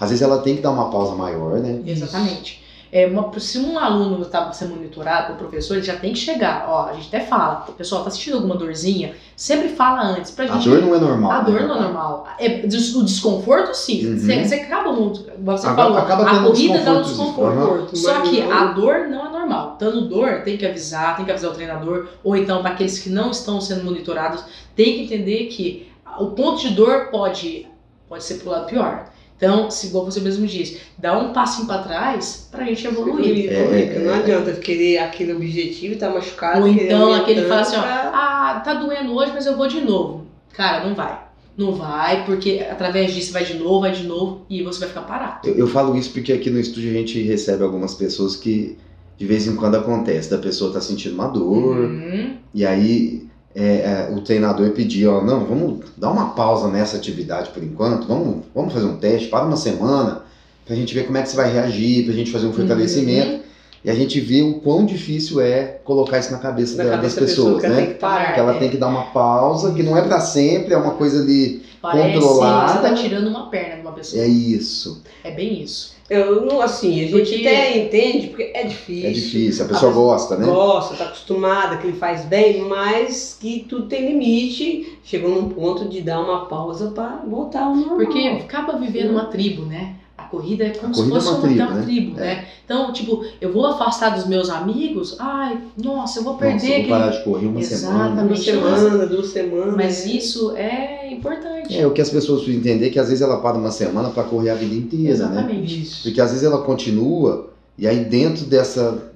Às 0.00 0.08
vezes 0.08 0.22
ela 0.22 0.38
tem 0.38 0.56
que 0.56 0.62
dar 0.62 0.70
uma 0.70 0.90
pausa 0.90 1.14
maior, 1.14 1.60
né? 1.60 1.82
Exatamente. 1.84 2.63
É 2.94 3.08
uma, 3.08 3.36
se 3.40 3.58
um 3.58 3.76
aluno 3.76 4.22
está 4.22 4.52
sendo 4.52 4.76
monitorado 4.76 5.26
pelo 5.26 5.38
professor, 5.38 5.74
ele 5.76 5.82
já 5.84 5.96
tem 5.96 6.12
que 6.12 6.18
chegar. 6.20 6.66
Ó, 6.68 6.86
a 6.90 6.92
gente 6.92 7.08
até 7.08 7.26
fala, 7.26 7.66
pessoal, 7.76 8.04
tá 8.04 8.10
sentindo 8.10 8.36
alguma 8.36 8.54
dorzinha? 8.54 9.16
Sempre 9.36 9.70
fala 9.70 10.00
antes 10.00 10.30
pra 10.30 10.44
A 10.44 10.46
gente. 10.46 10.68
dor 10.68 10.80
não 10.80 10.94
é 10.94 11.00
normal. 11.00 11.30
A 11.32 11.38
né, 11.38 11.44
dor 11.50 11.62
não 11.66 11.76
é 11.76 11.80
normal. 11.80 12.28
É, 12.38 12.46
o 12.64 13.02
desconforto, 13.02 13.74
sim. 13.74 14.06
Uhum. 14.06 14.18
Você, 14.20 14.44
você 14.44 14.54
acaba 14.54 14.92
muito. 14.92 15.24
Você 15.40 15.66
Acaba- 15.66 15.82
falou, 15.82 15.98
acaba 15.98 16.22
a 16.22 16.34
tendo 16.34 16.46
corrida 16.46 16.78
dá 16.82 16.92
um 16.92 17.02
desconforto. 17.02 17.96
Só 17.96 18.20
que 18.20 18.40
a 18.40 18.66
dor 18.66 19.08
não 19.08 19.26
é 19.26 19.28
normal. 19.28 19.76
Dando 19.76 20.08
dor, 20.08 20.42
tem 20.44 20.56
que 20.56 20.64
avisar, 20.64 21.16
tem 21.16 21.24
que 21.24 21.32
avisar 21.32 21.50
o 21.50 21.54
treinador, 21.54 22.06
ou 22.22 22.36
então 22.36 22.62
para 22.62 22.70
aqueles 22.74 23.00
que 23.00 23.10
não 23.10 23.32
estão 23.32 23.60
sendo 23.60 23.82
monitorados, 23.82 24.44
tem 24.76 24.94
que 24.94 25.02
entender 25.02 25.46
que 25.46 25.90
o 26.16 26.26
ponto 26.26 26.60
de 26.60 26.68
dor 26.68 27.08
pode, 27.10 27.66
pode 28.08 28.22
ser 28.22 28.34
pro 28.34 28.50
lado 28.50 28.66
pior. 28.66 29.06
Então, 29.36 29.70
se 29.70 29.88
igual 29.88 30.04
você 30.04 30.20
mesmo 30.20 30.46
disse, 30.46 30.80
dá 30.96 31.18
um 31.18 31.32
passinho 31.32 31.66
para 31.66 31.82
trás 31.82 32.48
pra 32.50 32.64
gente 32.64 32.86
evoluir. 32.86 33.50
É, 33.50 33.96
é, 33.96 33.98
não 33.98 34.14
adianta 34.14 34.52
querer 34.52 34.98
aquele 34.98 35.32
objetivo 35.34 35.94
e 35.94 35.96
tá 35.96 36.08
machucado. 36.08 36.60
Ou 36.60 36.68
então 36.68 37.12
aquele 37.12 37.42
fala 37.42 37.60
assim, 37.62 37.76
ó, 37.76 37.82
pra- 37.82 38.10
ah, 38.14 38.60
tá 38.64 38.74
doendo 38.74 39.12
hoje, 39.12 39.32
mas 39.34 39.44
eu 39.46 39.56
vou 39.56 39.66
de 39.66 39.80
novo. 39.80 40.26
Cara, 40.52 40.86
não 40.86 40.94
vai. 40.94 41.20
Não 41.56 41.72
vai, 41.72 42.24
porque 42.24 42.64
através 42.68 43.12
disso 43.12 43.32
vai 43.32 43.44
de 43.44 43.54
novo, 43.54 43.80
vai 43.80 43.92
de 43.92 44.04
novo 44.04 44.44
e 44.50 44.62
você 44.62 44.80
vai 44.80 44.88
ficar 44.88 45.02
parado. 45.02 45.46
Eu, 45.48 45.54
eu 45.56 45.66
falo 45.68 45.96
isso 45.96 46.10
porque 46.10 46.32
aqui 46.32 46.50
no 46.50 46.58
estúdio 46.58 46.90
a 46.90 46.94
gente 46.94 47.20
recebe 47.22 47.62
algumas 47.62 47.94
pessoas 47.94 48.34
que 48.36 48.76
de 49.16 49.24
vez 49.26 49.46
em 49.46 49.54
quando 49.54 49.76
acontece 49.76 50.28
da 50.30 50.38
pessoa 50.38 50.72
tá 50.72 50.80
sentindo 50.80 51.14
uma 51.14 51.28
dor, 51.28 51.76
Uhum. 51.76 52.36
e 52.52 52.64
aí 52.66 53.28
é, 53.54 54.08
é, 54.10 54.12
o 54.12 54.20
treinador 54.20 54.70
pedir, 54.70 55.06
ó, 55.06 55.22
não, 55.22 55.44
vamos 55.44 55.84
dar 55.96 56.10
uma 56.10 56.30
pausa 56.30 56.68
nessa 56.68 56.96
atividade 56.96 57.50
por 57.50 57.62
enquanto, 57.62 58.06
vamos, 58.06 58.44
vamos 58.54 58.72
fazer 58.72 58.86
um 58.86 58.96
teste, 58.96 59.28
para 59.28 59.44
uma 59.46 59.56
semana, 59.56 60.22
pra 60.66 60.74
gente 60.74 60.92
ver 60.92 61.06
como 61.06 61.16
é 61.18 61.22
que 61.22 61.28
você 61.28 61.36
vai 61.36 61.52
reagir, 61.52 62.04
pra 62.04 62.14
gente 62.14 62.32
fazer 62.32 62.46
um 62.46 62.52
fortalecimento. 62.52 63.34
Uhum. 63.34 63.53
E 63.84 63.90
a 63.90 63.94
gente 63.94 64.18
vê 64.18 64.40
o 64.40 64.54
quão 64.60 64.86
difícil 64.86 65.40
é 65.42 65.78
colocar 65.84 66.18
isso 66.18 66.32
na 66.32 66.38
cabeça, 66.38 66.76
Na 66.78 66.84
da- 66.84 66.90
cabeça 66.92 67.20
das 67.20 67.30
da 67.30 67.36
pessoa 67.36 67.54
pessoas, 67.56 67.64
ela 67.64 67.74
né? 67.74 67.82
tem 67.82 67.92
que 67.94 68.00
parar. 68.00 68.32
Que 68.32 68.40
ela 68.40 68.54
é. 68.54 68.58
tem 68.58 68.70
que 68.70 68.76
dar 68.78 68.88
uma 68.88 69.02
pausa, 69.06 69.74
que 69.74 69.82
não 69.82 69.94
é 69.96 70.00
pra 70.02 70.20
sempre, 70.20 70.72
é 70.72 70.76
uma 70.78 70.92
coisa 70.92 71.20
ali. 71.20 71.62
Parece 71.82 72.14
Controlada. 72.14 72.72
que 72.72 72.78
você 72.78 72.88
tá 72.88 72.94
tirando 72.94 73.26
uma 73.28 73.50
perna 73.50 73.74
de 73.76 73.80
uma 73.82 73.92
pessoa. 73.92 74.22
É 74.22 74.26
isso. 74.26 75.02
É 75.22 75.30
bem 75.30 75.62
isso. 75.62 75.92
Eu 76.08 76.46
não, 76.46 76.60
assim, 76.62 76.92
a 77.02 77.06
gente 77.08 77.12
Porque- 77.12 77.46
até 77.46 77.78
entende, 77.78 78.26
porque 78.28 78.50
é 78.54 78.62
difícil. 78.64 79.08
É 79.08 79.12
difícil. 79.12 79.64
A 79.64 79.68
pessoa 79.68 79.92
A 79.92 79.94
gosta, 79.94 80.36
né? 80.38 80.46
Gosta, 80.46 80.94
tá 80.96 81.04
acostumada, 81.04 81.76
que 81.76 81.86
ele 81.86 81.96
faz 81.98 82.24
bem, 82.24 82.62
mas 82.62 83.36
que 83.38 83.66
tudo 83.68 83.86
tem 83.86 84.06
limite. 84.12 84.98
Chegou 85.04 85.30
num 85.30 85.48
ponto 85.50 85.86
de 85.88 86.00
dar 86.00 86.20
uma 86.20 86.46
pausa 86.46 86.88
pra 86.90 87.22
voltar 87.28 87.64
ao 87.64 87.74
normal. 87.76 87.96
Porque 87.96 88.18
acaba 88.18 88.78
vivendo 88.78 89.10
uma 89.10 89.26
tribo, 89.26 89.64
né? 89.66 89.94
Corrida 90.34 90.64
é 90.64 90.70
como 90.70 90.90
A 90.92 90.94
se 90.94 91.02
é 91.02 91.04
fosse 91.06 91.28
uma 91.28 91.36
uma, 91.38 91.42
tribo, 91.48 91.62
uma 91.62 91.70
né? 91.74 91.82
tribo, 91.82 92.18
É. 92.18 92.20
né? 92.20 92.44
Então, 92.64 92.92
tipo, 92.92 93.24
eu 93.40 93.52
vou 93.52 93.66
afastar 93.66 94.10
dos 94.10 94.26
meus 94.26 94.48
amigos, 94.50 95.16
ai, 95.18 95.58
nossa, 95.82 96.18
eu 96.18 96.24
vou 96.24 96.32
Nossa, 96.34 96.44
perder 96.44 96.64
eu 96.64 96.68
vou 96.68 96.76
aquele... 96.76 96.88
parar 96.88 97.08
de 97.10 97.24
correr 97.24 97.46
uma 97.46 97.62
semana. 97.62 97.98
Uma 97.98 98.32
Exatamente. 98.34 98.42
semana, 98.44 99.06
duas 99.06 99.26
semanas. 99.28 99.76
Mas 99.76 100.06
isso 100.06 100.56
é 100.56 101.12
importante. 101.12 101.76
É 101.78 101.86
o 101.86 101.90
que 101.92 102.00
as 102.00 102.10
pessoas 102.10 102.42
precisam 102.42 102.60
entender 102.60 102.90
que 102.90 102.98
às 102.98 103.08
vezes 103.08 103.20
ela 103.22 103.36
para 103.38 103.56
uma 103.56 103.70
semana 103.70 104.08
pra 104.10 104.22
correr 104.24 104.50
a 104.50 104.54
vida 104.54 104.74
inteira, 104.74 105.04
né? 105.04 105.10
Exatamente. 105.12 105.82
Isso. 105.82 106.02
Porque 106.04 106.20
às 106.20 106.30
vezes 106.30 106.44
ela 106.44 106.62
continua 106.62 107.50
e 107.78 107.86
aí 107.86 108.04
dentro 108.04 108.44
dessa, 108.46 109.12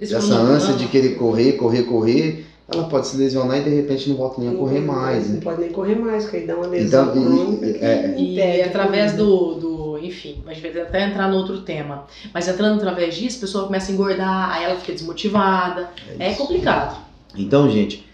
Esse 0.00 0.14
dessa 0.14 0.34
ânsia 0.34 0.74
de 0.74 0.86
querer 0.86 1.16
correr, 1.16 1.52
correr, 1.52 1.82
correr, 1.84 2.46
ela 2.72 2.84
pode 2.84 3.06
se 3.06 3.16
lesionar 3.16 3.58
e 3.58 3.62
de 3.64 3.70
repente 3.70 4.08
não 4.08 4.16
volta 4.16 4.40
nem 4.40 4.50
a 4.50 4.54
correr 4.54 4.80
mais, 4.80 5.26
Não 5.28 5.34
né? 5.34 5.40
pode 5.42 5.60
nem 5.60 5.70
correr 5.70 5.94
mais, 5.96 6.22
porque 6.24 6.38
aí 6.38 6.46
dá 6.46 6.56
uma 6.56 6.66
lesão 6.68 7.10
Então, 7.10 7.22
e- 7.62 7.66
e- 7.68 7.72
que 7.74 8.40
é- 8.40 8.58
E 8.58 8.62
a 8.62 8.66
através 8.66 9.12
do, 9.14 9.54
do. 9.56 9.71
Enfim, 10.12 10.42
a 10.46 10.52
gente 10.52 10.68
vai 10.68 10.82
até 10.82 11.08
entrar 11.08 11.28
no 11.28 11.36
outro 11.36 11.62
tema. 11.62 12.06
Mas 12.32 12.46
entrando 12.46 12.76
através 12.76 13.14
disso, 13.14 13.38
a 13.38 13.40
pessoa 13.40 13.64
começa 13.64 13.90
a 13.90 13.94
engordar, 13.94 14.50
aí 14.50 14.64
ela 14.64 14.76
fica 14.76 14.92
desmotivada. 14.92 15.90
É 16.18 16.30
isso. 16.30 16.40
complicado. 16.40 17.00
Então, 17.36 17.70
gente, 17.70 18.06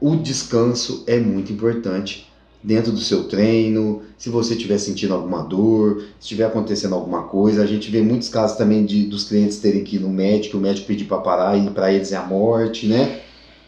o 0.00 0.16
descanso 0.16 1.04
é 1.06 1.18
muito 1.18 1.52
importante 1.52 2.26
dentro 2.62 2.90
do 2.90 2.98
seu 2.98 3.24
treino. 3.24 4.02
Se 4.16 4.30
você 4.30 4.54
estiver 4.54 4.78
sentindo 4.78 5.14
alguma 5.14 5.42
dor, 5.42 6.00
se 6.00 6.22
estiver 6.22 6.44
acontecendo 6.44 6.94
alguma 6.94 7.24
coisa, 7.24 7.62
a 7.62 7.66
gente 7.66 7.90
vê 7.90 8.00
muitos 8.00 8.28
casos 8.28 8.56
também 8.56 8.84
de 8.84 9.04
dos 9.04 9.24
clientes 9.24 9.58
terem 9.58 9.84
que 9.84 9.96
ir 9.96 10.00
no 10.00 10.08
médico, 10.08 10.56
o 10.56 10.60
médico 10.60 10.86
pedir 10.86 11.04
para 11.04 11.18
parar 11.18 11.56
e 11.56 11.70
para 11.70 11.92
eles 11.92 12.12
é 12.12 12.16
a 12.16 12.22
morte, 12.22 12.86
né? 12.86 13.20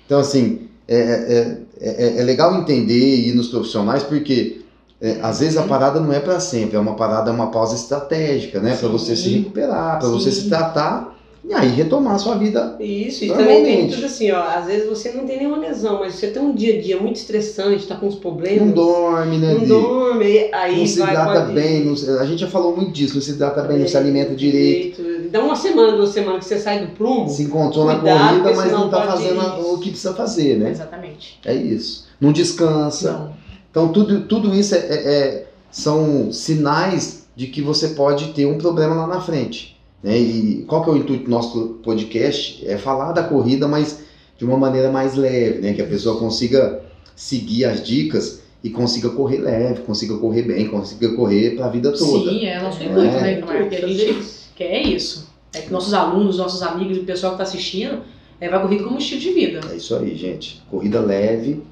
Então, 0.06 0.18
assim, 0.18 0.68
é, 0.88 0.98
é, 0.98 1.58
é, 1.80 2.20
é 2.20 2.22
legal 2.24 2.58
entender 2.58 2.98
e 2.98 3.28
ir 3.28 3.34
nos 3.34 3.48
profissionais 3.48 4.02
porque 4.02 4.62
é, 5.00 5.18
às 5.22 5.40
vezes 5.40 5.56
a 5.56 5.62
parada 5.62 6.00
não 6.00 6.12
é 6.12 6.18
para 6.20 6.40
sempre, 6.40 6.76
é 6.76 6.80
uma 6.80 6.94
parada, 6.94 7.30
é 7.30 7.32
uma 7.32 7.50
pausa 7.50 7.74
estratégica, 7.74 8.60
né? 8.60 8.76
Para 8.76 8.88
você 8.88 9.14
se 9.14 9.28
recuperar, 9.28 9.98
para 9.98 10.08
você 10.08 10.30
se 10.32 10.48
tratar 10.48 11.16
e 11.48 11.54
aí 11.54 11.68
retomar 11.70 12.16
a 12.16 12.18
sua 12.18 12.34
vida 12.36 12.76
Isso, 12.78 13.24
e 13.24 13.28
também 13.28 13.64
tem 13.64 13.88
tudo 13.88 14.04
assim, 14.04 14.30
ó. 14.32 14.42
Às 14.42 14.66
vezes 14.66 14.86
você 14.88 15.12
não 15.12 15.24
tem 15.24 15.38
nenhuma 15.38 15.56
lesão, 15.58 16.00
mas 16.00 16.14
você 16.16 16.26
tem 16.26 16.42
um 16.42 16.54
dia 16.54 16.78
a 16.78 16.82
dia 16.82 17.00
muito 17.00 17.16
estressante, 17.16 17.86
tá 17.86 17.94
com 17.96 18.06
uns 18.06 18.16
problemas. 18.16 18.66
não 18.66 18.72
dorme, 18.74 19.38
né? 19.38 19.54
Não 19.54 19.60
Di? 19.60 19.66
dorme, 19.66 20.50
aí 20.52 20.78
não 20.80 20.86
se 20.86 21.00
hidrata 21.00 21.40
bem, 21.52 21.84
não 21.84 22.18
a 22.20 22.26
gente 22.26 22.40
já 22.40 22.48
falou 22.48 22.76
muito 22.76 22.90
disso, 22.92 23.14
não 23.14 23.22
se 23.22 23.30
hidrata 23.30 23.62
bem, 23.62 23.78
não 23.78 23.88
se 23.88 23.96
alimenta 23.96 24.34
direito, 24.34 25.02
Dá 25.30 25.40
uma 25.42 25.54
semana, 25.56 25.96
duas 25.96 26.10
semanas 26.10 26.40
que 26.40 26.46
você 26.46 26.58
sai 26.58 26.84
do 26.84 26.92
prumo. 26.92 27.28
se 27.28 27.42
encontrou 27.44 27.84
na 27.84 27.96
Cuidado, 27.96 28.18
corrida, 28.18 28.42
porque 28.42 28.56
mas 28.56 28.72
não 28.72 28.88
tá 28.90 29.02
fazendo 29.06 29.40
ir. 29.40 29.60
o 29.74 29.78
que 29.78 29.90
precisa 29.90 30.14
fazer, 30.14 30.58
né? 30.58 30.70
Exatamente. 30.70 31.38
É 31.44 31.54
isso. 31.54 32.06
Não 32.20 32.32
descansa. 32.32 33.12
Não. 33.12 33.47
Então 33.78 33.92
tudo, 33.92 34.22
tudo 34.22 34.54
isso 34.54 34.74
é, 34.74 34.78
é- 34.78 34.94
é- 34.94 35.46
são 35.70 36.32
sinais 36.32 37.28
de 37.36 37.46
que 37.46 37.62
você 37.62 37.90
pode 37.90 38.32
ter 38.32 38.44
um 38.44 38.58
problema 38.58 38.94
lá 38.96 39.06
na 39.06 39.20
frente. 39.20 39.78
Né? 40.02 40.18
E 40.18 40.64
qual 40.66 40.82
que 40.82 40.90
é 40.90 40.92
o 40.94 40.96
intuito 40.96 41.24
do 41.24 41.30
nosso 41.30 41.78
podcast? 41.84 42.66
É 42.66 42.76
falar 42.76 43.12
da 43.12 43.22
corrida, 43.22 43.68
mas 43.68 44.00
de 44.36 44.44
uma 44.44 44.56
maneira 44.56 44.90
mais 44.90 45.14
leve, 45.14 45.60
né? 45.60 45.74
Que 45.74 45.82
a 45.82 45.86
pessoa 45.86 46.18
consiga 46.18 46.82
seguir 47.14 47.66
as 47.66 47.84
dicas 47.84 48.42
e 48.62 48.70
consiga 48.70 49.10
correr 49.10 49.38
leve, 49.38 49.82
consiga 49.82 50.16
correr 50.16 50.42
bem, 50.42 50.66
consiga 50.66 51.14
correr 51.14 51.54
para 51.54 51.66
a 51.66 51.68
vida 51.68 51.92
toda. 51.92 52.30
Sim, 52.30 52.46
é 52.46 52.60
nosso 52.60 52.82
intuito, 52.82 53.00
é. 53.00 53.20
né? 53.20 53.34
Que 53.68 53.76
a 53.76 53.86
gente 53.86 54.14
Fazer 54.14 54.24
quer 54.56 54.82
isso. 54.82 55.28
É 55.52 55.60
que 55.60 55.72
nossos 55.72 55.94
alunos, 55.94 56.38
nossos 56.38 56.62
amigos 56.62 56.96
e 56.96 57.00
o 57.00 57.04
pessoal 57.04 57.36
que 57.36 57.42
está 57.42 57.56
assistindo 57.56 58.02
é, 58.40 58.48
vai 58.48 58.60
correr 58.60 58.78
como 58.78 58.96
um 58.96 58.98
estilo 58.98 59.20
de 59.20 59.32
vida. 59.32 59.60
É 59.70 59.76
isso 59.76 59.94
aí, 59.94 60.16
gente. 60.16 60.60
Corrida 60.70 61.00
leve, 61.00 61.62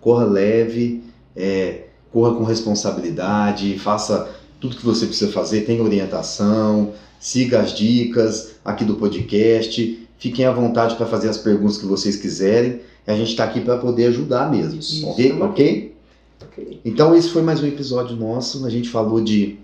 corra 0.00 0.24
leve, 0.24 1.03
é, 1.36 1.84
corra 2.12 2.34
com 2.34 2.44
responsabilidade, 2.44 3.78
faça 3.78 4.30
tudo 4.60 4.76
que 4.76 4.84
você 4.84 5.06
precisa 5.06 5.30
fazer, 5.32 5.62
tenha 5.62 5.82
orientação, 5.82 6.92
siga 7.20 7.60
as 7.60 7.74
dicas 7.74 8.56
aqui 8.64 8.84
do 8.84 8.94
podcast, 8.94 10.06
fiquem 10.18 10.46
à 10.46 10.52
vontade 10.52 10.94
para 10.96 11.06
fazer 11.06 11.28
as 11.28 11.38
perguntas 11.38 11.76
que 11.76 11.86
vocês 11.86 12.16
quiserem. 12.16 12.80
A 13.06 13.14
gente 13.14 13.30
está 13.30 13.44
aqui 13.44 13.60
para 13.60 13.76
poder 13.76 14.06
ajudar 14.06 14.50
mesmo. 14.50 14.78
Isso. 14.80 15.06
Ok? 15.08 15.26
Isso. 15.26 15.42
ok? 15.42 15.96
Ok. 16.42 16.80
Então 16.84 17.14
esse 17.14 17.28
foi 17.28 17.42
mais 17.42 17.62
um 17.62 17.66
episódio 17.66 18.16
nosso. 18.16 18.64
A 18.64 18.70
gente 18.70 18.88
falou 18.88 19.20
de 19.20 19.58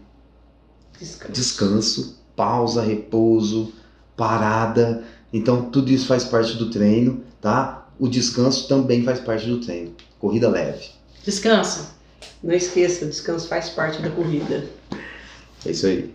Descanso. 0.98 1.32
descanso, 1.32 2.18
pausa, 2.36 2.82
repouso, 2.82 3.72
parada. 4.16 5.02
Então 5.32 5.70
tudo 5.70 5.90
isso 5.90 6.06
faz 6.06 6.24
parte 6.24 6.56
do 6.56 6.68
treino, 6.68 7.22
tá? 7.40 7.88
O 7.98 8.08
descanso 8.08 8.68
também 8.68 9.02
faz 9.02 9.20
parte 9.20 9.46
do 9.46 9.58
treino. 9.58 9.92
Corrida 10.18 10.48
leve. 10.48 10.99
Descansa. 11.24 11.94
Não 12.42 12.54
esqueça, 12.54 13.06
descanso 13.06 13.48
faz 13.48 13.68
parte 13.70 14.00
da 14.00 14.10
corrida. 14.10 14.64
É 15.64 15.70
isso 15.70 15.86
aí. 15.86 16.14